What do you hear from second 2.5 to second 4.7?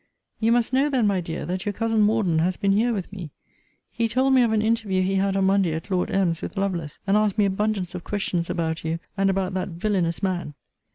been here with me. He told me of an